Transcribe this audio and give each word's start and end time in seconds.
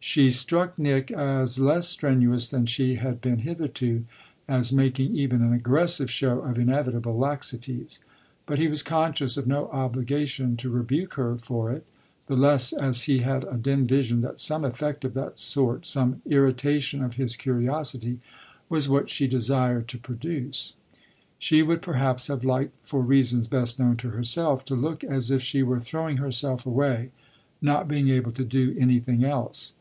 She 0.00 0.30
struck 0.30 0.78
Nick 0.78 1.10
as 1.10 1.58
less 1.58 1.88
strenuous 1.88 2.48
than 2.48 2.66
she 2.66 2.94
had 2.94 3.20
been 3.20 3.38
hitherto, 3.40 4.04
as 4.48 4.72
making 4.72 5.16
even 5.16 5.42
an 5.42 5.52
aggressive 5.52 6.08
show 6.08 6.38
of 6.38 6.56
inevitable 6.56 7.18
laxities; 7.18 7.98
but 8.46 8.58
he 8.60 8.68
was 8.68 8.84
conscious 8.84 9.36
of 9.36 9.48
no 9.48 9.66
obligation 9.68 10.56
to 10.58 10.70
rebuke 10.70 11.14
her 11.14 11.36
for 11.36 11.72
it 11.72 11.84
the 12.26 12.36
less 12.36 12.72
as 12.72 13.02
he 13.02 13.18
had 13.18 13.42
a 13.44 13.56
dim 13.56 13.88
vision 13.88 14.20
that 14.20 14.38
some 14.38 14.64
effect 14.64 15.04
of 15.04 15.14
that 15.14 15.36
sort, 15.36 15.84
some 15.86 16.22
irritation 16.26 17.02
of 17.02 17.14
his 17.14 17.34
curiosity, 17.36 18.20
was 18.68 18.88
what 18.88 19.10
she 19.10 19.26
desired 19.26 19.88
to 19.88 19.98
produce. 19.98 20.74
She 21.40 21.60
would 21.64 21.82
perhaps 21.82 22.28
have 22.28 22.44
liked, 22.44 22.74
for 22.86 23.02
reasons 23.02 23.48
best 23.48 23.80
known 23.80 23.96
to 23.98 24.10
herself, 24.10 24.64
to 24.66 24.76
look 24.76 25.02
as 25.02 25.32
if 25.32 25.42
she 25.42 25.64
were 25.64 25.80
throwing 25.80 26.18
herself 26.18 26.64
away, 26.64 27.10
not 27.60 27.88
being 27.88 28.08
able 28.08 28.30
to 28.32 28.44
do 28.44 28.74
anything 28.78 29.24
else. 29.24 29.74